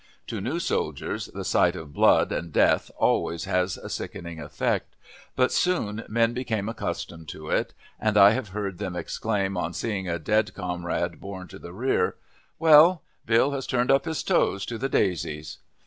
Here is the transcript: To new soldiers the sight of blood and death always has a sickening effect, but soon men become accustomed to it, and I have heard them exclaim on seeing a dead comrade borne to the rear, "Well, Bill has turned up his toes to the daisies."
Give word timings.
To 0.25 0.41
new 0.41 0.59
soldiers 0.59 1.27
the 1.27 1.45
sight 1.45 1.75
of 1.75 1.93
blood 1.93 2.31
and 2.31 2.51
death 2.51 2.89
always 2.97 3.43
has 3.45 3.77
a 3.77 3.87
sickening 3.87 4.39
effect, 4.39 4.95
but 5.35 5.51
soon 5.51 6.05
men 6.09 6.33
become 6.33 6.67
accustomed 6.69 7.27
to 7.29 7.51
it, 7.51 7.75
and 7.99 8.17
I 8.17 8.31
have 8.31 8.47
heard 8.49 8.79
them 8.79 8.95
exclaim 8.95 9.55
on 9.57 9.73
seeing 9.73 10.09
a 10.09 10.17
dead 10.17 10.55
comrade 10.55 11.19
borne 11.21 11.47
to 11.49 11.59
the 11.59 11.71
rear, 11.71 12.15
"Well, 12.57 13.03
Bill 13.27 13.51
has 13.51 13.67
turned 13.67 13.91
up 13.91 14.05
his 14.05 14.23
toes 14.23 14.65
to 14.65 14.79
the 14.79 14.89
daisies." 14.89 15.59